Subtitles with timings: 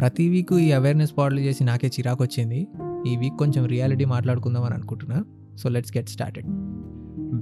[0.00, 2.66] ప్రతి వీక్ ఈ అవేర్నెస్ పాటలు చేసి నాకే చిరాకు వచ్చింది.
[3.06, 5.24] ఈ వీక్ కొంచెం రియాలిటీ మాట్లాడుకుందాం అని అనుకుంటున్నా.
[5.56, 6.46] సో లెట్స్ గెట్ స్టార్టెడ్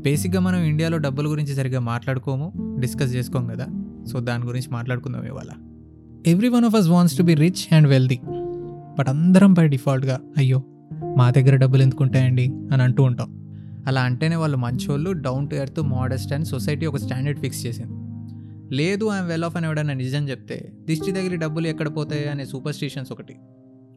[0.03, 3.67] బేసిక్గా మనం ఇండియాలో డబ్బుల గురించి సరిగ్గా మాట్లాడుకోము డిస్కస్ చేసుకోం కదా.
[4.13, 5.49] సో దాని గురించి మాట్లాడుకుందాం ఇవాళ.
[6.49, 8.21] Everyone of us wants to be rich and wealthy
[8.99, 10.63] but అందరం బై డిఫాల్ట్గా అయ్యో
[11.17, 13.31] మా దగ్గర డబ్బులు ఎందుకుంటాయండి అని అంటూ ఉంటాం.
[13.87, 18.04] అలా అంటేనే వాళ్ళు మంచోళ్ళు down to earth modest and society ఒక స్టాండర్డ్ ఫిక్స్ చేసింది.
[18.73, 22.75] లేదు ఐఎమ్ వెల్ ఆఫ్ అని ఎవడన్నా నిజం చెప్తే దిష్టి దగ్గర డబ్బులు ఎక్కడ పోతాయి అనే సూపర్
[22.75, 23.37] స్టిషన్స్ ఒకటి.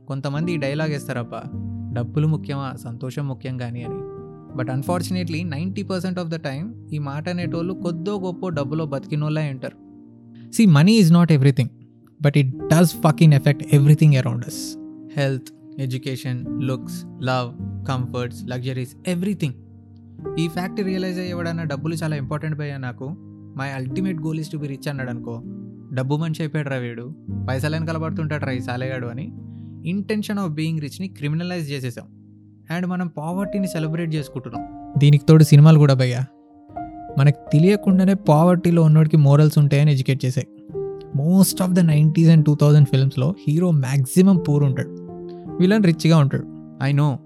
[0.08, 1.44] కొంతమంది ఈ డైలాగ్ వేస్తారబ్బా
[1.94, 3.96] డబ్బులు ముఖ్యమా సంతోషం ముఖ్యం కానీ అని.
[4.58, 9.78] But unfortunately ninety percent of the time ఈ మాట అనేటోళ్ళు కొద్దో గొప్ప డబ్బులో బతికినోళ్ళే ఉంటారు.
[10.52, 11.70] See money is not everything
[12.22, 14.78] but it does fucking effect everything around us
[15.20, 17.54] health education looks love
[17.88, 19.54] comforts luxuries everything
[20.40, 23.37] ఈ ఫ్యాక్ట్ రియలైజ్ అయ్యేవాడన్నా డబ్బులు చాలా ఇంపార్టెంట్ పోయా నాకు.
[23.58, 25.42] My ultimate goal is to be rich అన్నాడు అనుకో.
[25.94, 27.16] డబ్బు మనిషి అయిపోయాడు రా వీడు
[27.50, 29.32] పైసలేని కలబడుతుంటాడు రా ఈ సాలేగాడు అని.
[29.90, 32.06] ఇంటెన్షన్ ఆఫ్ బీయింగ్ రిచ్ని క్రిమినలైజ్ చేసేసాం.
[32.72, 34.94] అండ్ మనం పావర్టీని సెలబ్రేట్ చేసుకుంటున్నాం.
[34.98, 36.26] దీనికి తోడు సినిమాలు కూడా భయ్యా.
[37.20, 40.48] మనకు తెలియకుండానే పావర్టీలో ఉన్నోడికి మోరల్స్ ఉంటాయని ఎడ్యుకేట్ చేశాయి
[41.16, 44.90] most of the nineties and two thousand ఫిల్మ్స్లో hero maximum poor ఉంటాడు.
[45.60, 46.48] విలన్ రిచ్గా ఉంటాడు.
[46.84, 47.20] I know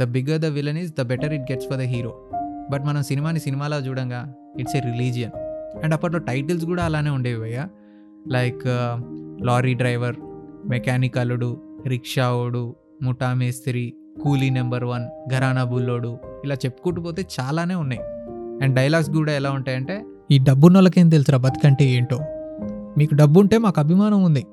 [0.00, 2.30] the bigger the villain is the better it gets for the hero
[2.70, 5.49] but మనం సినిమాని సినిమాలో చూడంగా ఇట్స్ ఏ రిలీజియన్
[5.82, 7.68] అండ్ అప్పట్లో titles కూడా అలానే ఉండేవి అయ్యా.
[8.28, 8.66] లైక్
[9.44, 10.16] లారీ డ్రైవర్
[10.68, 18.00] మెకానిక్ అల్లుడు రిక్షావుడు ముఠా మేస్త్రి కూలీ నెంబర్ వన్ ఘరానా బుల్లోడు ఇలా చెప్పుకుంటూ పోతే చాలానే ఉన్నాయి.
[18.64, 22.18] అండ్ డైలాగ్స్ కూడా ఎలా ఉంటాయంటే ఈ డబ్బున్నోళ్ళకేం తెలుసురా బతుకంటే ఏంటో?
[22.98, 24.46] మీకు డబ్బు ఉంటే మాకు అభిమానం ఉంది.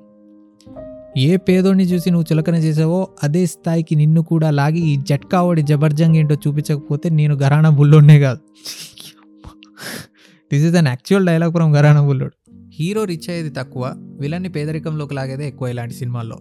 [1.16, 6.34] ఏ పేదోడిని చూసి నువ్వు చులకన చేసావో అదే స్థాయికి నిన్ను కూడా లాగి ఈ జట్కావడి జబర్జంగ్ ఏంటో
[6.34, 8.38] చూపించకపోతే నేను ఘరానా బుల్లోనే కాదు.
[10.52, 15.48] This is an actual dialogue from Gharana Bullodu hero rich అయ్యేది తక్కువ విలన్ని పేదరికంలోకి లాగేదే
[15.48, 16.38] ఎక్కువ ఇలాంటి సినిమాల్లో.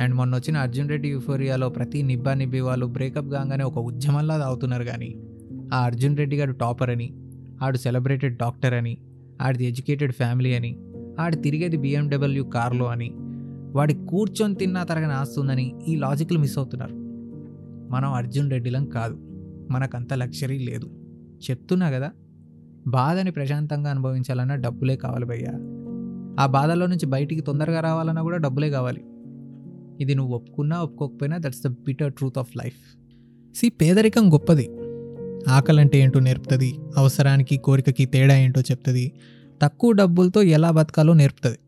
[0.00, 4.84] అండ్ మొన్న వచ్చిన అర్జున్ రెడ్డి యూఫోరియాలో ప్రతి నిబ్బా నిబ్బి వాళ్ళు బ్రేకప్ కాగానే ఒక ఉద్యమంలా తాగుతున్నారు
[4.84, 5.14] కానీ
[5.72, 7.14] ఆ అర్జున్ రెడ్డి గారు టాపర్ అని
[7.62, 8.98] ఆడు సెలబ్రేటెడ్ డాక్టర్ అని
[9.42, 10.78] ఆడిది ఎడ్యుకేటెడ్ ఫ్యామిలీ అని
[11.20, 13.10] ఆడు తిరిగేది బిఎండబ్ల్యూ కార్లో అని
[13.76, 16.94] వాడి కూర్చొని తిన్నా తరగని ఆస్తుందని ఈ లాజిక్లు మిస్ అవుతున్నారు.
[17.92, 19.18] మనం అర్జున్ రెడ్డిలం కాదు.
[19.70, 20.90] మనకంత లగ్జరీ లేదు.
[21.50, 22.10] చెప్తున్నా కదా
[22.86, 25.52] బాధని ప్రశాంతంగా అనుభవించాలన్నా డబ్బులే కావాలి భయ్యా.
[26.40, 29.04] ఆ బాధలో నుంచి బయటికి తొందరగా రావాలన్నా కూడా డబ్బులే కావాలి.
[30.00, 32.76] ఇది నువ్వు ఒప్పుకున్నా ఒప్పుకోకపోయినా that's the bitter truth of life
[33.56, 34.70] see పేదరికం గొప్పది.
[35.48, 39.12] ఆకలంటే ఏంటో నేర్పుతుంది అవసరానికి కోరికకి తేడా ఏంటో చెప్తుంది
[39.62, 41.58] తక్కువ డబ్బులతో ఎలా బతకాలో నేర్పుతుంది.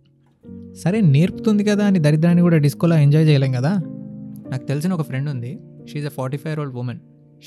[0.75, 3.79] సరే నేర్పుతుంది కదా అని దరిద్రాన్ని కూడా డిస్కోలో ఎంజాయ్ చేయలేం కదా?
[4.51, 5.59] నాకు తెలిసిన ఒక ఫ్రెండ్ ఉంది
[5.93, 6.99] she's a forty five old woman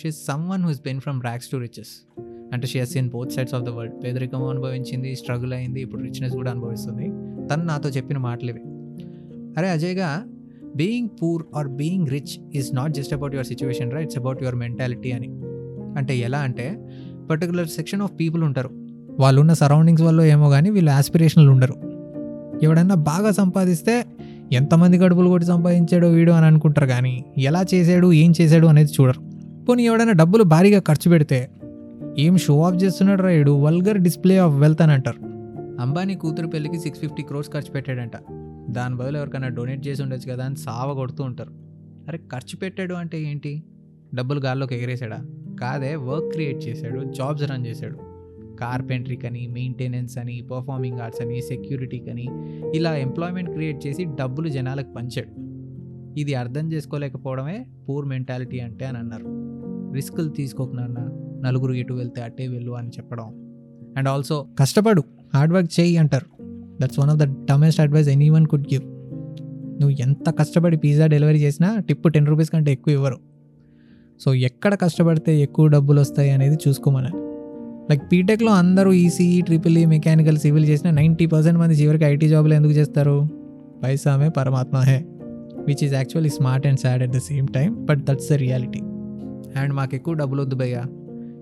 [0.01, 0.13] she's
[0.49, 2.17] someone who's been from rags to riches
[2.53, 6.33] అంటే she has seen both sides of the world పేదరికం అనుభవించింది స్ట్రగుల్ అయింది ఇప్పుడు రిచ్నెస్
[6.33, 7.05] కూడా అనుభవిస్తుంది.
[7.47, 8.61] తను నాతో చెప్పిన మాటలు ఇవి.
[9.57, 10.23] అరే అజయ్గా
[10.75, 14.55] being poor or being rich is not just about your situation రా ఇట్స్ అబౌట్ యువర్
[14.55, 15.29] మెంటాలిటీ అని.
[15.97, 16.79] అంటే ఎలా అంటే
[17.29, 18.69] పర్టికులర్ సెక్షన్ ఆఫ్ పీపుల్ ఉంటారు.
[19.19, 21.75] వాళ్ళు ఉన్న సరౌండింగ్స్ వల్ల ఏమో కానీ వీళ్ళు ఆస్పిరేషన్లు ఉండరు.
[22.63, 24.05] ఎవడన్నా బాగా సంపాదిస్తే
[24.51, 29.21] ఎంతమంది గడుపులు కొట్టి సంపాదించాడో వీడు అని అనుకుంటారు కానీ ఎలా చేశాడు ఏం చేశాడు అనేది చూడరు.
[29.65, 31.49] పోనీ ఎవడైనా డబ్బులు భారీగా ఖర్చు పెడితే
[32.19, 35.19] ఏం షో ఆఫ్ చేస్తున్నాడు Rayudu vulgar display of wealth అని అంటారు.
[35.81, 38.11] అంబానీ కూతురు పెళ్ళికి సిక్స్ ఫిఫ్టీ క్రోర్స్ ఖర్చు పెట్టాడంట.
[38.69, 41.51] దాని బదులు ఎవరికైనా డొనేట్ చేసి ఉండొచ్చు కదా అని సావ కొడుతూ ఉంటారు.
[42.07, 43.63] అరే ఖర్చు పెట్టాడు అంటే ఏంటి?
[44.15, 45.25] డబ్బులు గాల్లోకి ఎగరేసాడా
[45.61, 47.95] కాదే వర్క్ క్రియేట్ చేశాడు జాబ్స్ రన్ చేశాడు.
[48.55, 52.27] కార్పెంట్రీకి అని మెయింటెనెన్స్ అని పర్ఫార్మింగ్ ఆర్ట్స్ అని సెక్యూరిటీకి అని
[52.75, 55.45] ఇలా ఎంప్లాయ్మెంట్ క్రియేట్ చేసి డబ్బులు జనాలకు పంచాడు.
[56.19, 59.25] ఇది అర్థం చేసుకోలేకపోవడమే పూర్ మెంటాలిటీ అంటే అని అన్నారు.
[59.93, 61.09] రిస్కులు తీసుకోకున్నా
[61.45, 63.25] నలుగురు ఎటు వెళ్తే అట్టే వెళ్ళు అని చెప్పడం.
[63.97, 65.03] అండ్ ఆల్సో కష్టపడు
[65.35, 66.43] హార్డ్ వర్క్ చేయి అంటారు.
[66.81, 68.81] That's one of the dumbest advice anyone could give
[69.81, 73.17] నువ్వు ఎంత కష్టపడి పిజ్జా డెలివరీ చేసినా టిప్ టెన్ రూపీస్ కంటే ఎక్కువ ఇవ్వరు.
[74.19, 77.07] సో ఎక్కడ కష్టపడితే ఎక్కువ డబ్బులు వస్తాయి అనేది చూసుకోమని.
[77.91, 82.53] లైక్ పీటెక్లో అందరూ ECE triple E mechanical civil చేసిన నైంటీ పర్సెంట్ మంది చివరికి ఐటీ జాబ్లు
[82.53, 83.29] ఎందుకు చేస్తారు?
[83.83, 85.05] పైసామే పరమాత్మహే
[85.67, 88.79] which is actually smart and sad at the same time but that's the reality
[89.59, 90.83] and మాకు ఎక్కువ డబ్బులు వద్దు భయ్యా.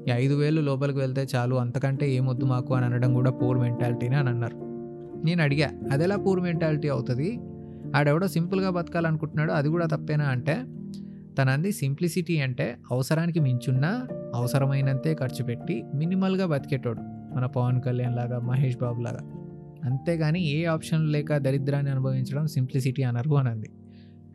[0.07, 4.29] ఈ ఐదు వేలు లోపలికి వెళ్తే చాలు అంతకంటే ఏమొద్దు మాకు అని అనడం కూడా పూర్ మెంటాలిటీనే అని
[4.29, 4.57] అన్నారు.
[5.25, 7.39] నేను అడిగా అదెలా పూర్ మెంటాలిటీ అవుతుంది?
[7.95, 10.25] ఆడెవడో సింపుల్గా బతకాలనుకుంటున్నాడో అది కూడా తప్పేనా?
[10.25, 10.57] అంటే
[11.39, 16.99] తనంది సింప్లిసిటీ అంటే అవసరానికి మించున్నా అవసరమైనంతే ఖర్చు పెట్టి మినిమల్గా బతికేటోడు
[17.35, 19.19] మన పవన్ కళ్యాణ్ లాగా మహేష్ బాబు లాగా.
[19.83, 23.69] అంతేగాని ఏ ఆప్షన్ లేక దరిద్రాన్ని అనుభవించడం సింప్లిసిటీ అనరు అని అంది.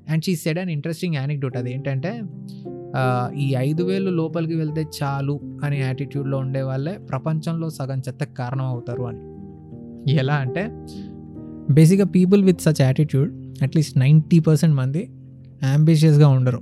[0.08, 2.22] And she said and interesting anecdote అది ఏంటంటే
[3.36, 9.02] ఈ ఐదు వేలు లోపలికి వెళ్తే చాలు అనే యాటిట్యూడ్లో ఉండే వాళ్ళే ప్రపంచంలో సగం చెత్తకు కారణం అవుతారు
[9.02, 9.18] అని.
[10.12, 10.70] ఎలా అంటే
[11.70, 15.10] బేసిక్గా people with such attitude at least ninety percent మంది
[15.72, 16.60] అంబిషియస్గా ఉండరు.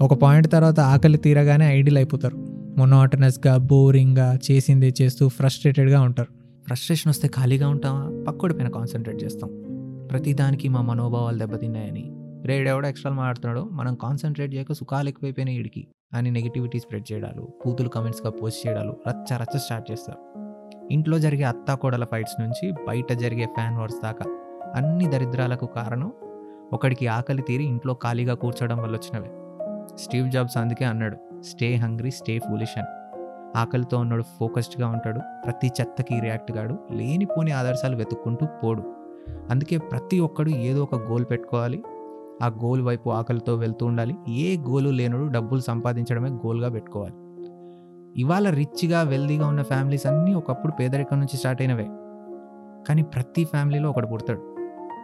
[0.00, 2.36] ఒక పాయింట్ తర్వాత ఆకలి తీరగానే ఐడియల్ అయిపోతారు.
[2.78, 6.28] మొనోటనస్గా బోరింగ్గా చేసిందే చేస్తూ ఫ్రస్ట్రేటెడ్గా ఉంటారు.
[6.66, 8.24] ఫ్రస్ట్రేషన్ వస్తే ఖాళీగా ఉంటామా?
[8.28, 9.50] పక్కోడి పైన కాన్సన్ట్రేట్ చేస్తాం.
[10.10, 12.10] ప్రతిదానికి మా మనోభావాలు దెబ్బతిన్నాయని.
[12.44, 13.68] రేడెవడో ఎక్స్ట్రా మాట్లాడుతున్నాడు.
[13.72, 19.36] మనం కాన్సన్ట్రేట్ చేయక సుఖాలు ఎక్కువైపోయినాయి వీడికి అని నెగిటివిటీ స్ప్రెడ్ చేయడాలు కూతులు కమెంట్స్గా పోస్ట్ చేయడాలు రచ్చ
[19.36, 20.18] రచ్చ స్టార్ట్ చేస్తారు.
[20.90, 24.24] ఇంట్లో జరిగే అత్తాకోడల ఫైట్స్ నుంచి బయట జరిగే ఫ్యాన్ వార్స్ దాకా
[24.74, 26.12] అన్ని దరిద్రాలకు కారణం
[26.72, 29.30] ఒకడికి ఆకలి తీరి ఇంట్లో ఖాళీగా కూర్చోవడం వల్ల వచ్చినవే.
[29.96, 33.18] స్టీవ్ జాబ్స్ అందుకే అన్నాడు స్టే హంగ్రీ స్టే ఫూలిష్ అని.
[33.58, 38.82] ఆకలితో ఉన్నాడు ఫోకస్డ్గా ఉంటాడు ప్రతి చెత్తకి రియాక్ట్ కాడు లేనిపోని ఆదర్శాలు వెతుక్కుంటూ పోడు.
[39.50, 41.82] అందుకే ప్రతి ఒక్కడు ఏదో ఒక గోల్ పెట్టుకోవాలి
[42.42, 44.14] ఆ గోల్ వైపు ఆకలితో వెళ్తూ ఉండాలి.
[44.28, 47.14] ఏ గోలు లేనుడు డబ్బులు సంపాదించడమే గోల్గా పెట్టుకోవాలి.
[48.20, 51.86] ఇవాళ రిచ్గా వెల్దీగా ఉన్న ఫ్యామిలీస్ అన్నీ ఒకప్పుడు పేదరికం నుంచి స్టార్ట్ అయినవే.
[52.88, 54.56] కానీ ప్రతి ఫ్యామిలీలో ఒకడు పుడతాడు.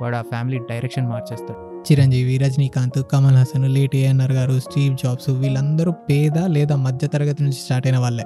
[0.02, 1.82] వాడు ఆ family direction మార్చేస్తాడు.
[1.92, 7.56] Chiranjeevi Rajinikanth Kamal Haasan late ANR garu Steve Jobs వీళ్ళందరూ పేద లేదా మధ్య తరగతి నుంచి
[7.56, 8.24] స్టార్ట్ అయిన వాళ్ళే.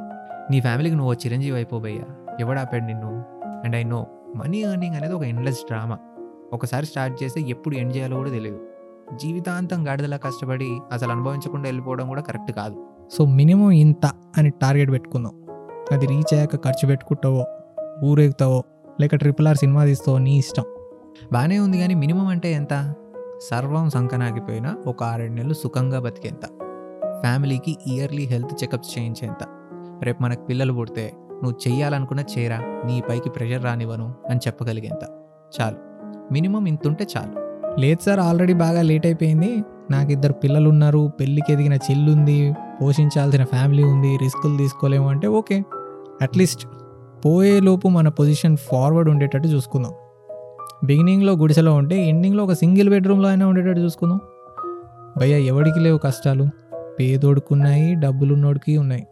[0.51, 2.05] నీ ఫ్యామిలీకి నువ్వు చిరంజీవి అయిపోబయ్యా
[2.41, 3.25] ఎవడాపాడు నిన్ను?
[3.65, 4.07] And I know
[4.37, 5.99] money earning అనేది ఒక ఎండ్లెస్ డ్రామా.
[6.53, 8.61] ఒకసారి స్టార్ట్ చేస్తే ఎప్పుడు ఎండ్ చేయాలో కూడా తెలియదు
[9.17, 12.87] జీవితాంతం గాడిదలా కష్టపడి అసలు అనుభవించకుండా వెళ్ళిపోవడం కూడా కరెక్ట్ కాదు.
[13.13, 14.07] సో మినిమం ఇంత
[14.39, 15.47] అని టార్గెట్ పెట్టుకుందాం.
[15.93, 17.45] అది రీచ్ అయ్యాక ఖర్చు పెట్టుకుంటావో
[18.05, 18.63] ఊరేగుతావో
[19.01, 20.65] లేక ట్రిపుల్ ఆర్ సినిమా తీస్తావో నీ ఇష్టం.
[21.33, 22.95] బాగానే ఉంది కానీ మినిమం అంటే ఎంత?
[23.51, 26.47] సర్వం సంకనాగిపోయినా ఒక ఆరేడు నెలలు సుఖంగా బతికేంత?
[27.21, 29.47] ఫ్యామిలీకి ఇయర్లీ హెల్త్ చెకప్స్ చేయించేంత?
[30.03, 35.27] రేపు మనకు పిల్లలు పుడితే నువ్వు చెయ్యాలనుకున్న చేరా నీ పైకి ప్రెషర్ రానివ్వను అని చెప్పగలిగేంత?
[35.61, 35.77] చాలు.
[36.33, 37.42] మినిమం ఇంతుంటే చాలు.
[37.79, 39.65] లేదు సార్ ఆల్రెడీ బాగా లేట్ అయిపోయింది.
[39.91, 45.63] నాకు ఇద్దరు పిల్లలు ఉన్నారు పెళ్ళికి ఎదిగిన చెల్లుంది పోషించాల్సిన ఫ్యామిలీ ఉంది రిస్కులు తీసుకోలేము అంటే ఓకే.
[46.23, 46.67] అట్లీస్ట్
[47.25, 49.93] పోయేలోపు మన పొజిషన్ ఫార్వర్డ్ ఉండేటట్టు చూసుకుందాం.
[50.85, 54.21] బిగినింగ్లో గుడిసెలో ఉంటే ఎండింగ్లో ఒక సింగిల్ బెడ్రూమ్లో అయినా ఉండేటట్టు చూసుకుందాం.
[55.19, 56.49] భయ్య ఎవడికి లేవు కష్టాలు?
[57.01, 59.07] పేదోడుకున్నాయి డబ్బులున్నోడికి ఉన్నాయి.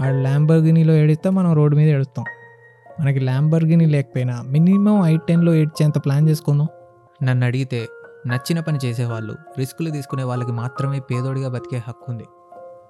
[0.00, 2.24] ఆ ల్యాంబర్గినీలో ఏడిస్తే మనం రోడ్డు మీద ఏడుస్తాం.
[3.00, 6.68] మనకి ల్యాంబర్గిని లేకపోయినా మినిమం ఐ టెన్లో ఏడ్చేంత ప్లాన్ చేసుకుందాం.
[7.22, 7.88] నన్ను అడిగితే
[8.26, 12.24] నచ్చిన పని చేసేవాళ్ళు రిస్కులు తీసుకునే వాళ్ళకి మాత్రమే పేదోడిగా బతికే హక్కు ఉంది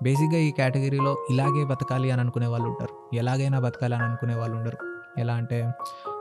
[0.03, 3.17] బేసిక్గా ఈ కేటగిరీలో ఇలాగే బతకాలి అని అనుకునే వాళ్ళు ఉంటారు.
[3.17, 4.77] ఎలాగైనా బతకాలి అని అనుకునే వాళ్ళు ఉండరు.
[5.21, 5.71] ఎలా అంటే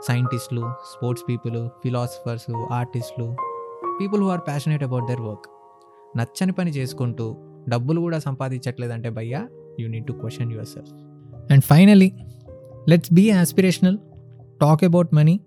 [0.07, 3.35] సైంటిస్టులు స్పోర్ట్స్ పీపుల్ ఫిలాసఫర్స్ ఆర్టిస్టులు
[4.01, 5.45] people who are passionate about their work.
[6.17, 7.37] నచ్చని పని చేసుకుంటూ
[7.69, 9.47] డబ్బులు కూడా సంపాదించట్లేదంటే భయ్యా
[9.79, 10.91] you need to question yourself
[11.51, 12.13] and finally
[12.87, 13.97] let's be aspirational
[14.61, 15.39] talk about money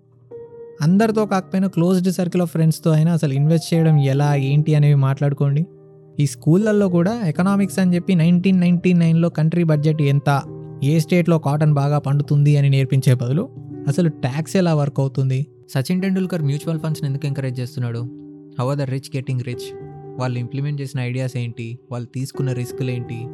[0.81, 5.65] అందరితో కాకపోయినా క్లోజ్డ్ సర్కిల్ ఆఫ్ ఫ్రెండ్స్తో అయినా అసలు ఇన్వెస్ట్ చేయడం ఎలా ఏంటి అనేవి మాట్లాడుకోండి.
[6.19, 10.41] ఈ స్కూళ్ళల్లో కూడా ఎకనామిక్స్ అని చెప్పి నైన్టీన్ నైన్టీ నైన్లో కంట్రీ బడ్జెట్ ఎంత
[10.83, 13.49] ఏ స్టేట్లో కాటన్ బాగా పండుతుంది అని నేర్పించే బదులు
[13.87, 15.47] అసలు ట్యాక్స్ ఎలా వర్క్ అవుతుంది?
[15.69, 17.99] సచిన్ టెండూల్కర్ మ్యూచువల్ ఫండ్స్ని ఎందుకు ఎంకరేజ్ చేస్తున్నాడు?
[18.59, 19.67] How are the rich getting rich
[20.19, 21.79] వాళ్ళు ఇంప్లిమెంట్ చేసిన ఐడియాస్ ఏంటి?
[21.91, 23.25] వాళ్ళు తీసుకున్న రిస్కులు ఏంటి?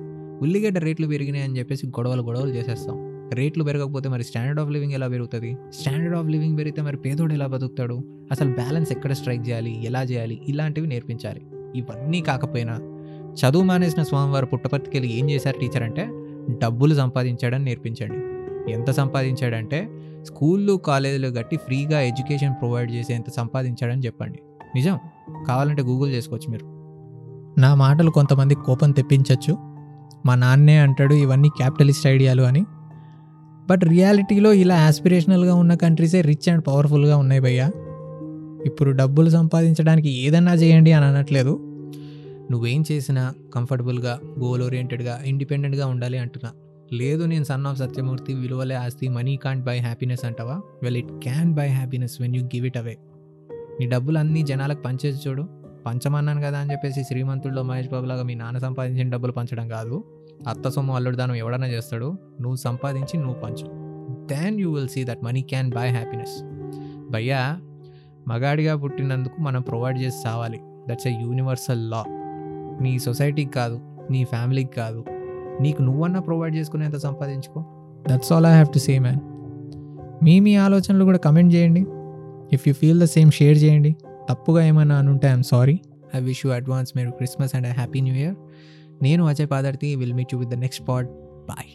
[0.42, 3.13] ఉల్లిగడ్డ రేట్లు పెరిగినాయి అని చెప్పేసి గొడవలు గొడవలు చేసేస్తాం.
[3.34, 5.58] రేట్లు పెరగకపోతే మరి స్టాండర్డ్ ఆఫ్ లివింగ్ ఎలా పెరుగుతుంది?
[5.74, 8.04] స్టాండర్డ్ ఆఫ్ లివింగ్ పెరిగితే మరి పేదోడు ఎలా బతుకుతాడు?
[8.32, 9.86] అసలు బ్యాలెన్స్ ఎక్కడ స్ట్రైక్ చేయాలి?
[9.86, 10.42] ఎలా చేయాలి?
[10.48, 11.42] ఇలాంటివి నేర్పించాలి.
[11.76, 12.80] ఇవన్నీ కాకపోయినా
[13.34, 16.10] చదువు మానేసిన స్వామివారు పుట్టపర్తికెళ్ళి ఏం చేశారు టీచర్ అంటే
[16.64, 18.34] డబ్బులు సంపాదించాడని నేర్పించండి.
[18.72, 19.90] ఎంత సంపాదించాడంటే
[20.22, 24.40] స్కూళ్ళు కాలేజీలు గట్టి ఫ్రీగా ఎడ్యుకేషన్ ప్రొవైడ్ చేసేంత సంపాదించాడని చెప్పండి.
[24.76, 25.00] నిజం?
[25.48, 26.66] కావాలంటే గూగుల్ చేసుకోవచ్చు మీరు.
[27.60, 29.54] నా మాటలు కొంతమంది కోపం తెప్పించవచ్చు
[30.26, 32.66] మా నాన్నే అంటాడు ఇవన్నీ క్యాపిటలిస్ట్ ఐడియాలు అని.
[33.70, 37.68] బట్ రియాలిటీలో ఇలా యాస్పిరేషనల్గా ఉన్న కంట్రీసే రిచ్ అండ్ పవర్ఫుల్గా ఉన్నాయి భయ్యా.
[38.66, 41.60] ఇప్పుడు డబ్బులు సంపాదించడానికి ఏదన్నా చేయండి అని అనట్లేదు.
[42.52, 46.52] నువ్వేం చేసినా కంఫర్టబుల్గా గోల్ ఓరియంటెడ్గా ఇండిపెండెంట్గా ఉండాలి అంటున్నా.
[46.94, 50.62] లేదు నేను సన్ ఆఫ్ సత్యమూర్తి విలువలే ఆస్తి మనీ కాంట్ బై హ్యాపీనెస్ అంటావా?
[50.84, 52.98] Well it can buy happiness when you give it away
[53.80, 55.46] నీ డబ్బులు అన్నీ జనాలకు పంచేసి చూడు.
[55.86, 60.04] పంచమన్నాను కదా అని చెప్పేసి శ్రీమంతుల్లో మహేష్ బాబు లాగా మీ నాన్న సంపాదించిన డబ్బులు పంచడం కాదు.
[60.48, 62.18] అత్త సొమ్ము అల్లుడు దానం ఎవడన్నా చేస్తాడు?
[62.42, 63.84] నువ్వు సంపాదించి నువ్వు పంచు.
[64.26, 66.44] Then you will see that money can buy happiness
[67.12, 67.60] భయ్యా
[68.28, 70.60] మగాడిగా పుట్టినందుకు మనం ప్రొవైడ్ చేసి సావాలి
[70.90, 72.04] దట్స్ ఎ యూనివర్సల్ లా
[72.82, 73.80] నీ సొసైటీకి కాదు
[74.12, 75.06] నీ ఫ్యామిలీకి కాదు.
[75.62, 77.66] నీకు నువ్వన్నా ప్రొవైడ్ చేసుకునేంత సంపాదించుకో.
[78.10, 79.20] That's all I have to say man
[80.24, 81.86] మీ మీ ఆలోచనలు కూడా కమెంట్ చేయండి.
[82.54, 83.96] If you feel the same share చేయండి.
[84.30, 85.80] తప్పుగా ఏమైనా అనుంటే I'm sorry
[86.16, 88.36] I wish you advance మీరు Christmas and happy new year
[89.04, 91.08] నేను Ajay Padarthi will meet you with the next pod
[91.48, 91.72] bye